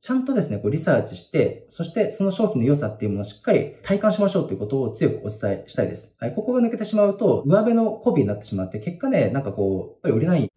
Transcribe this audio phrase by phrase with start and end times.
[0.00, 6.14] ちゃんとですね、こうリサーチして、そしてその商品の良さっていうものをしっかり体感しましょうということを強くお伝えしたいです。
[6.18, 10.49] はい、ここが抜けてしまうと、上辺のコピーになってしまって、結果ね、なんかこう、やっぱり売れない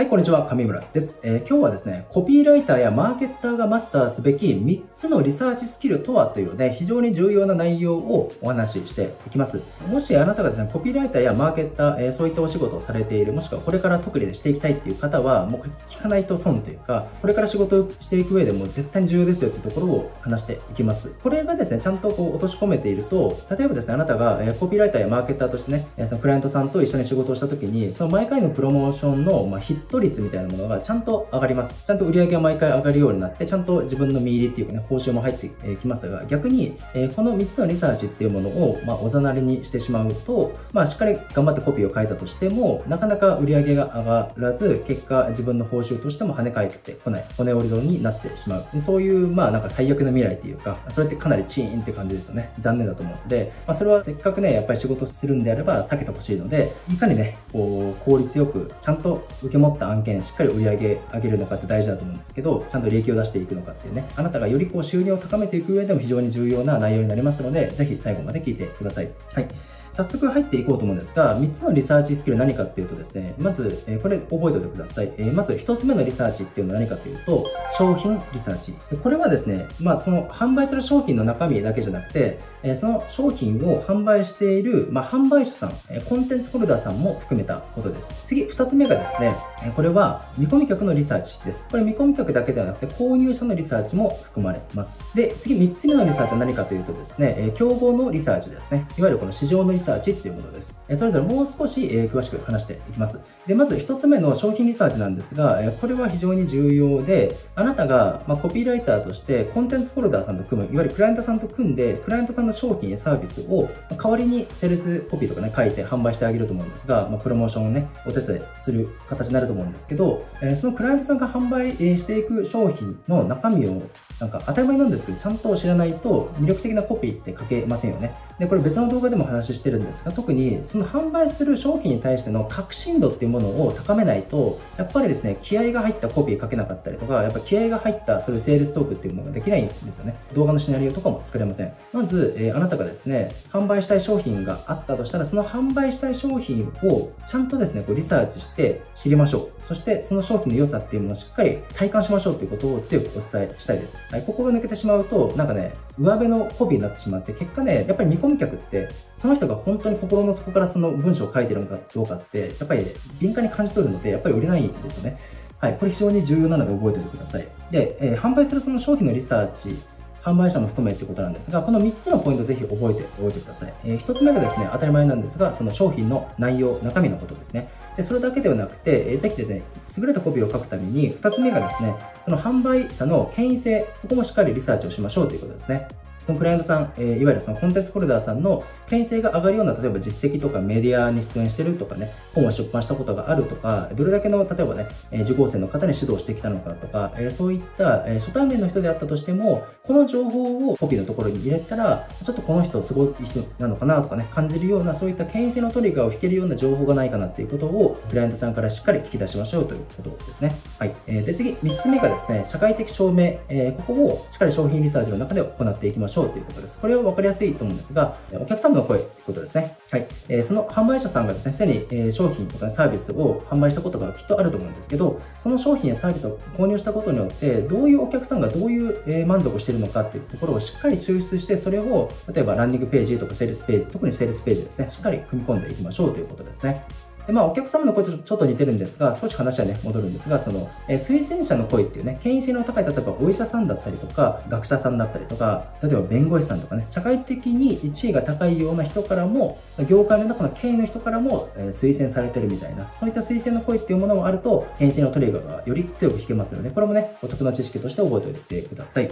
[0.00, 0.48] はい、こんにちは。
[0.48, 9.60] 上村です、えー、今日はですね、コピーライターやマーケッターがマスターすべき3つのリサーチスキルとはというね、非常に重要な内容をお話ししていきます。
[9.86, 15.60] もしあなたがですね、コピーライターやマーケッター、えー、そういったお仕事をされている、もしくはこれから特にしていきたいっていう方は、もう
[15.90, 21.14] 聞かないと損というか、これから仕事をしていく上でも絶対に重要ですよっていうところを話していきます。
[21.22, 31.74] これがですね、ちゃんとこう落とし込めていると、例えばですね、あなたが、え、コピーライターやマーケッターとしてね、そのクライアントさんと一緒に仕事をした時に、その毎回のプロモーションの、まあ、ヒット率みたいなものがちゃんと上がります。
[31.84, 48.66] ちゃんと売り上げが毎回上がるようになって、ちゃんと自分の見入りっていうかね、報酬も入ってきますが、逆に、えこの3つのリサーチっていうものを、まあ、おざなりにしてしまうと、まあ、しっかり頑張ってコピーを書いたとしても、なかなか売り上げが上がらず、結果自分の報酬としても跳ね返ってこない、骨折り損になってしまう。
[48.72, 52.52] でそういう、まあなんか最悪の未来っていうか、それってかなりチーンって感じですよね。
[52.58, 69.10] 残念だと思うので、まあ、それはせっかくね、やっぱり仕事するんであれば避けてほしいので、いかにね、こう、効率よく、ちゃんと受け持った案件、しっかり売り上げ上げるのかって大事だと思うんですけど、ちゃんと利益を出していくのかっていうね、あなたがよりこう収入を高めていく上でも非常に重要な内容になりますので、是非最後まで聞いてください。
[69.32, 69.48] はい。
[69.90, 75.12] 早速入っていこうと思うんですが、3つのリサーチスキル何かっていうとですね、まず、えこれ覚えておいてください。
[75.18, 78.74] えまず1つ目のリサーチっていうのは何かというと、商品リサーチ。
[79.02, 88.10] これはですね、まあその販売する商品の中身だけじゃなくて、えその商品を販売している、まあ、販売者さん、えコンテンツホルダーさんも含めたことです。
[88.26, 91.64] 次、2つ目がですね、えこれは見込み客のリサーチです。
[91.70, 95.02] これ見込み客だけではなくて、購入者のリサーチも含まれます。
[95.14, 98.86] で、次、3つ目のリサーチは何かというとですね、え競合のリサーチですね。
[98.98, 100.80] いわゆるこの市場のリサーチっていうものです。
[100.94, 101.80] それぞれもう少し、
[102.12, 103.20] 詳しく話していきます。
[103.46, 120.24] で、まず1つ目の商品リサーチなんですが、これは非常に重要で、あなたが、コピーライターとしてコンテンツホルダーさんと組む、いわゆるクライアントさんと組んで、クライアントさんの商品やサービスを代わりにセールスコピーとかね、書いて販売してあげると思うんですが、ま、プロモーションをね、お手伝いする形になると思うんですけど、
[120.60, 123.82] そのクライアントさんが販売していく商品の中身を
[124.20, 128.14] なんか当たり前なんですけど、ちゃんと知らないと魅力的なコピーって書けませんよね。
[128.38, 140.16] で、これ別の動画でも話してるんですが、特にその販売する商品に対しての確信度っていうものを高めないと、やっぱりですね、気合が入ったコピー書けなかったりとか、やっぱ気合が入ったそういうセールストークっていうものができないんですよね。
[140.34, 141.72] 動画のシナリオとかも作れません。
[141.92, 149.64] まず、えー、あなたがですね、販売したい商品があったとしたら、その販売したい商品をちゃんとですね、こうリサーチして知りましょう。
[149.64, 153.98] そしてその商品の良さっていうものをしっかり体感しましょうということを強くお伝えしたいです。
[154.10, 162.86] はい、ここが抜けてしまうと、なんかね、上辺のコピーになってしまって、結果ね、やっぱり見込み客って、その人が本当に心の底からその文章を書いてるのかどうかって、やっぱり
[163.20, 165.18] 敏感に感じ取るので、やっぱり売れないんですよね。
[165.58, 167.46] はい、これ非常に重要なので覚えておいてください。
[167.70, 169.76] で、えー、販売するその商品のリサーチ、
[170.22, 173.74] 販売者も含めってことなんですが、この3つのポイントぜひ覚えておいてください。
[173.84, 177.68] えー、1つ目がですね、当たり前なんですが、その商品の内容、中身のことですね。
[177.96, 179.62] でそれだけではなくて、えー、ぜひですね、
[179.96, 185.88] 優れたコピーを書くために、2つ目がですね、その販売者の権威性、ここもしっかりリサーチをしましょうということですね。
[186.30, 210.54] そのクライアントさん、えー、いわゆるそのコンテンツホルダーさんの権威性が上がるような、例えば実績とかメディアに出演してるとかね、本を出版したことがあるとか、どれだけの、例えばね、え受講生の方に指導してきたのかとか、えそういった、え初対面の人であったとしても、この情報をコピーのところに入れたら、ちょっとこの人すごい人なのかなとかね、感じるような、そういった権威性のトリガーを引けるような情報がないかなっていうことを、クライアントさんからしっかり聞き出しましょうということですね。
[210.78, 210.94] はい。
[211.08, 216.78] えー、で、次、3つ目がですね、社会的証明、えー、ここをしっかり商品リサーチの中で行っていきましょうということです。
[216.78, 219.76] これは分かりやすいと思うんですが、お客様の声ということですね。
[219.90, 220.06] はい。
[220.28, 236.82] えー、その販売者さんがですね、すでに、え、商品とかサービスを販売したことがきっとあると思うんですけど、その商品やサービスを購入したことによって、どういうお客さんがどういう、え、満足をしているのかっていうところをしっかり抽出して、それを、例えばランニングページとかセールスページ、特にセールスページですね、しっかり組み込んでいきましょうということですね。
[237.26, 249.58] で、まあ、お客様の声とちょっと似てるんですが、少し話はね、戻るんですが、その、え、推薦者の声っていうね、権威性の高い、例えばお医者さんだったりとか、学者さんだったりとか、例えば弁護士さんとかね、社会的に地位が高いような人からも、
[249.88, 259.10] 業界の中の権威の人からも、え、推薦されてるみたいな、そういった推薦の声っていうものもあると、権威性のトリガーがより強く弾けますので、これもね、補足の知識として覚えておいてください。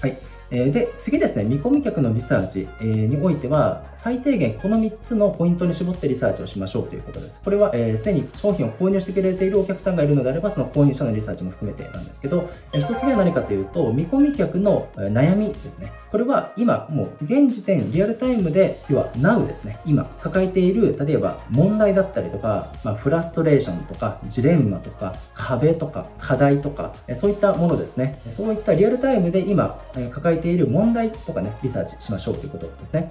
[0.00, 0.33] はい。
[0.50, 7.40] えで、次ですね、見込み客のリサーチ、えにおいては、最低限この3つのポイントに絞ってリサーチをしましょうということです。
[7.42, 15.92] これは、えー、すでに商品を購入してくれているお客さんがいるのであれば、その購入者のリサーチも含めてなんですけど、え1つ目は何かというと、見込み客の悩みですね。
[16.10, 19.80] これは今、もう現時点、リアルタイムで、要は Now ですね。
[19.84, 28.20] 今、抱えている、例えば問題だったりとか、まあ、フラストレーションとか、ジレンマとか、壁とか、課題とか、そういったものですね。
[28.28, 29.76] そういったリアルタイムで今、
[30.12, 33.10] 抱えてている問題とかね、リサーチしましょうということですね。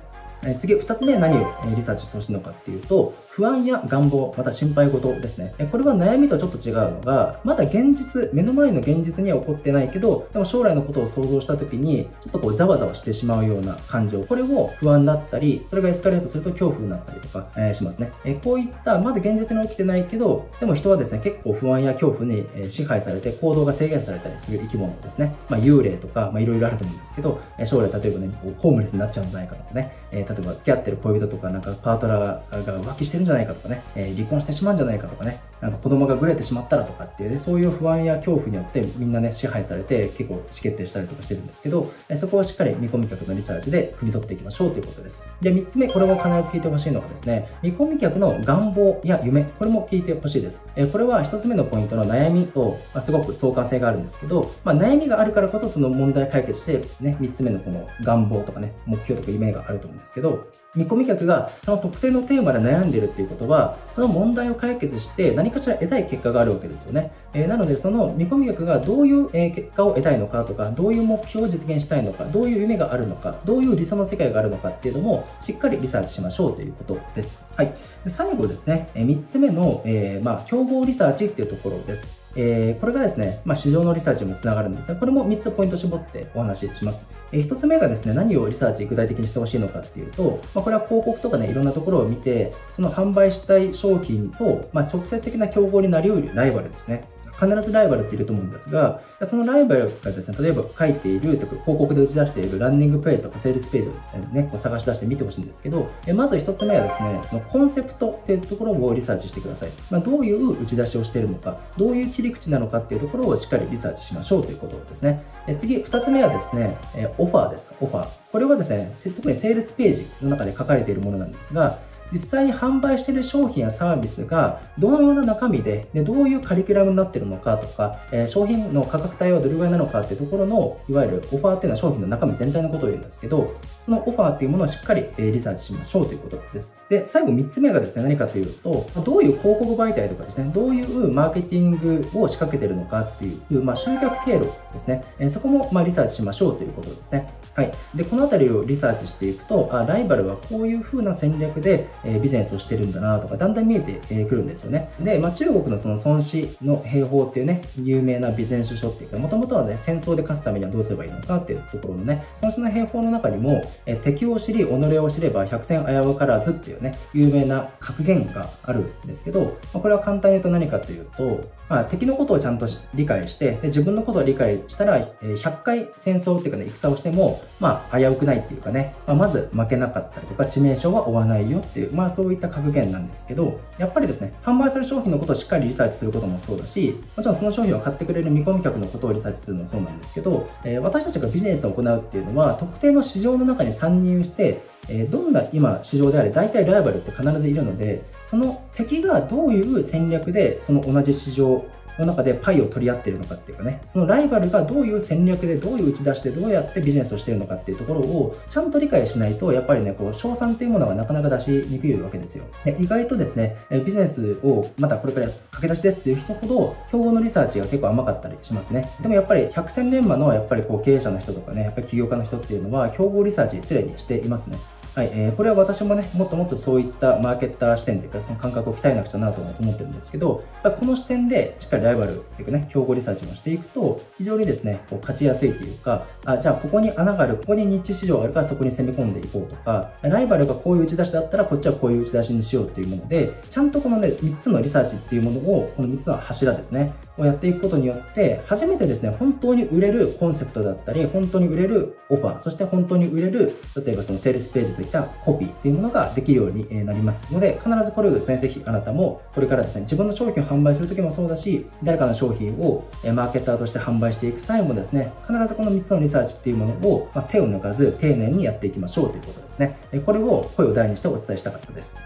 [0.60, 1.40] 次、2つ目は何を
[1.76, 5.56] リサーチしてほしいのかっていうと、不安や願望、また心配事ですね。
[5.72, 14.22] これは悩みとちょっと違うのが、まだ現実、目の前の現実には起こってないけど、でも将来のことを想像した時に、ちょっとこうざわざわしてしまうような感情。
[14.22, 18.12] これを不安だったり、それがエスカレートすると恐怖になったりとか、えー、しますね。
[18.24, 25.34] えこういった、まだ現実に起きてないけど、でも人はですね、結構不安や恐怖に支配されて行動が制限されたりする生き物ですね。
[25.50, 45.24] まあ幽霊とか、まあいろいろあると思うんですけど、将来例えばね、ホームレスになっちゃうんじゃないかとかね、え、例えば付き合ってる恋人とか、なんかパートナーが浮気してるんじゃないかとかね、えー、離婚してしまうんじゃないかとかね、なんか子供がぐれてしまったらとかっていうね、そういう不安や恐怖によってみんなね、支配されて結構意思決定したりとかしてるんですけど、そこをしっかり見込み客のリサーチで汲み取っていきましょうということです。
[45.40, 50.60] で、3つ目、これも必ず聞いてほしいのがですね、見込み客の願望や夢、これも聞いてほしいです。
[50.92, 60.46] これは1つ目のポイントの悩みと、すごく相関性があるんですけど、まあ、悩みがあるからこそその問題解決して、ね、3つ目のこの願望とかね、目標とか夢があると思うんですけど、
[60.76, 67.12] 見込み客がその特定のテーマで悩んでるっていうことは、その問題を解決して何かしら得たい結果があるわけですよね。
[67.34, 77.42] えー、なので、その見込み客がどういう、え結果を得たいのかとか、どういう目標を実現したいのか、どういう夢があるのか、どういう理想の世界があるのかっていうのも、しっかりリサーチしましょうということです。
[77.56, 77.74] はい。
[78.04, 82.23] で最後ですね、え3つ目の、え、まあ、競合リサーチっていうところです。
[82.36, 87.08] えー、これがですね、まあ、市場のリサーチにもつながるんですが、これも3つポイント絞ってお話しします。
[87.32, 97.04] えー、1つ目がですね、何をリサーチ具体的にしてほしいのかっていうと、まあ、これは広告とかね、いろんなところを見て、その販売したい商品と、まあ、直接的な競合になりうるライバルですね。
[97.40, 103.94] 必ずライバルっていると思うんですが、そのライバルがですね、例えば書いているとか、広告で打ち出しているランニングページとかセールスページを
[104.34, 109.70] ね、こう探し出して見てほしいんですけど、まず一つ目はですね、そのコンセプトっていうところをリサーチしてください。
[109.90, 115.24] まあ、どういう打ち出しをしているのか、どういう切り口なのかっていうところをしっかりリサーチしましょうということですね。
[115.58, 116.78] 次、二つ目はですね、
[117.18, 117.74] オファーです。
[117.82, 118.08] オファー。
[118.32, 121.80] これはですね、特にセールスページの中で書かれているものなんですが、
[122.14, 136.76] 実際に販売している商品やサービスがどのような中身ででどういうカリキュラムになっているのかとか、え、商品の価格帯はどれぐらいなのかっていうところのいわゆるオファーっていうのは商品の中身全体のことを言うんですけどそのオファーっていうものをしっかり、えリサーチしましょうということです。
[136.90, 147.32] で最後3つ目がですね何かというとどういう広告媒体とかですねどういうマーケティングを仕掛けているのかっていう、まあ、集客経路ですね、え、そこもまリサーチしましょうということですね。
[147.56, 147.72] はい。
[147.94, 154.90] で、このあたりをリサーチしていくと、あ、ライバルはこういう風な戦略で、えー、ビジネスをしてるんだなとか、だんだん見えてく、えー、るんですよね。
[155.00, 201.66] で、まあ、中国のその孫子の兵法っていうね、有名なビジネス書っていうか、もともとはね、戦争で勝つためにはどうすればいいのかっていうところのね、孫子の兵法の中にも、えー、敵を知り、己を知れば百戦危うからずっていうね、有名な格言があるんですけど、まあ、これは簡単に言うと何かというと、まあ、敵のことをちゃんと理解して、自分のことを理解したら、100回戦争っていうかね、戦をしても、まあ、危うくないっていうかね、まあ、まず負けなかったりとか、致命傷は負わないよっていう、まあ、そういった格言なんですけど、やっぱりですね、販売する商品のことをしっかりリサーチすることもそうだし、もちろんその商品を買ってくれる見込み客のことをリサーチするのもそうなんですけど、えー、私たちがビジネスを行うっていうのは、特定の市場の中に参入して、えどんな今市場であれ大体ライバルって必ずいるのでその敵がどういう戦略でその同じ市場
[202.00, 212.46] の中でパイを取り合ってるのかっていうかね、そのライバルがどういう戦略でどういう打ち出しでどうやってビジネスをしているのかっていうところをちゃんと理解しないと、やっぱりね、こう、賞賛っていうものがなかなか出しにくいわけですよ。
[212.64, 218.90] で意外とですね、ビジネスをまたこれから駆け出しですっていう人ほど、競合のリサーチが結構甘かったりしますね。
[219.02, 224.58] でもやっぱり百戦錬磨のやっぱりこう経営者の人とかね、やっぱり起業家の人っていうのは、競合リサーチ常にしていますね。
[224.96, 253.56] はい、えー、これは私もね、もっともっとそういったマーケッター視点というか、その感覚を鍛えなくちゃなと思ってるんですけど、この視点でしっかりライバルっていうかね、競合リサーチもしていくと、非常にですね、こう勝ちやすいというか、あ、じゃあここに穴がある、ここにニッチ市場があるからそこに攻め込んでいこうとか、ライバルがこういう打ち出しだったらこっちはこういう打ち出しにしようっていうもので、ちゃんとこのね、3つのリサーチっていうものを、この3つの柱ですね、をやっていくことによって、初めてですね、本当に売れるコンセプトだったり、本当に売れるオファー、そして本当に売れる、
[253.86, 269.78] 例えばそのセールスページといったコピーっていうものができるようになりますので、必ずこれをですね、ぜひあなたもこれからですね、自分の商品を販売するときもそうだし、誰かの商品をマーケッターとして販売していく際もですね、必ずこの3つのリサーチっていうものを、ま手を抜かず丁寧にやっていきましょうということですね。
[270.06, 272.02] これを声を大にしてお伝えしたかったです。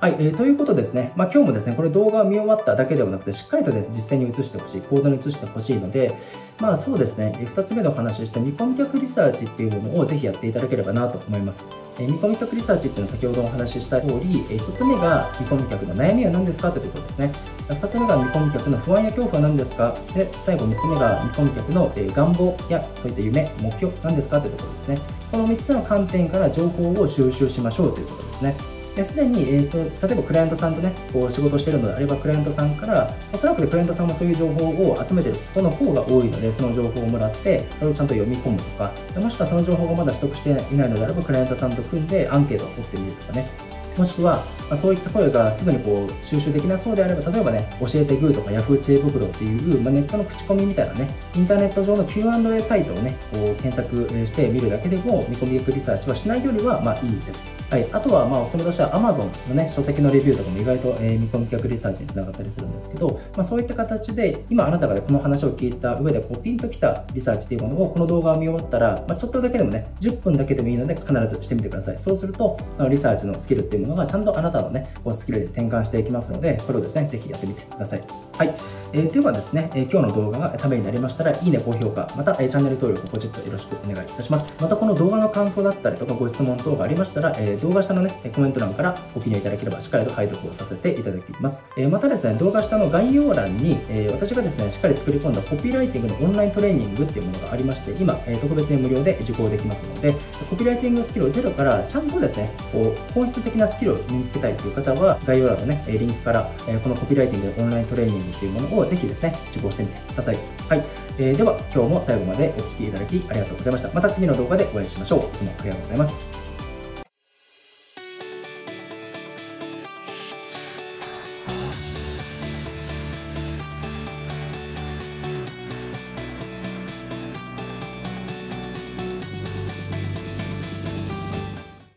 [0.00, 1.12] はい、えー、ということですね。
[1.14, 6.14] まあ、今日もですね、これ動画を見終わっただけではなくて、しっかりとです、ね、実践に移してほしい、講座に移してほしいので、
[6.58, 11.68] まあそうですね、え2つ目のお話しした見込み客リサーチっていうものをぜひやっていただければなと思います。
[11.98, 17.32] えー、見込み客リサーチっていうのは先ほどお話しした通り、えー、1つ目が見込み客の悩みは何ですかってところですね。
[17.68, 24.98] 2つ目が見込み客の不安や恐怖は何ですかで、最後3つ目が見込み客の、え、願望やそういった夢、目標何ですかってところですね。
[25.30, 28.79] この3つの観点から情報を収集しましょうということですね。
[29.04, 43.50] すでに、えー、そ例えばクライアントさんとね、こう仕事してるのであれば、クライアントさんから、おそらくクライアントさんもそういう情報を集めてることの方が多いので、その情報をもらって、それをちゃんと読み込むとか、もしくはその情報がまだ取得していないのであれば、クライアントさんと組んでアンケートを取ってみるとかね、
[43.96, 57.50] もしくは、まあ、そういった声がすぐにこう収集できなそうであれば、例えばね、教えてグーとか Yahoo 知恵袋っていう、まあ、ネットの口コミみたいなね、インターネット上の Q&A サイトをね、こう検索してみるだけでも、見込みリサーチはしないよりは、まあいいです。
[57.68, 57.88] はい。
[57.92, 71.98] あとは、まあおすすめとしては Amazon のね、書籍のレビューとかも意外と、えー、見込み客リサーチにつながったりするんですけど、まあそういった形で、今あなたが、ね、この話を聞いた上で、こうピンときたリサーチっていうものを、この動画を見終わったら、まあちょっとだけでもね、10分だけでもいいので必ずしてみてください。
[71.98, 78.00] そうすると、そのリサーチのスキルっていうものがちゃんとあなたのね、こうスキルで転換していきますので、これをですね、ぜひやってみてください。
[78.36, 78.54] はい。
[78.92, 84.52] えー、ではですね、えー、今日の動画がためになりましたら、いいね、高評価、また、えー、チャンネル登録、ポチッとよろしくお願いいたします。
[84.60, 91.62] また、この動画の感想だったりとか、ご質問等がありましたら、えー、動画下のね、コメント欄からご記入いただければ、しっかりと配読をさせていただきます。
[91.76, 100.14] え、またですね、動画下の概要欄に、え、私がですね、しっかり作り込んだコピーライティングのオンライントレーニングっていうものがありまして、今、えー、特別に無料で受講できますので、
[100.48, 106.50] コピーライティングスキルをゼロから、ちゃんとですね、こう、本質的なスキルを身につけたいという方は、概要欄のね、リンクから、
[106.82, 110.38] このコピーライティングのオンライントレーニングっていうものをぜひですね、受講してみてください。
[110.68, 110.84] はい。
[111.18, 113.90] えー、では、今日も最後までお聴きいただきありがとうございました。
[113.92, 115.20] また次の動画でお会いしましょう。
[115.20, 116.39] いつもありがとうございます。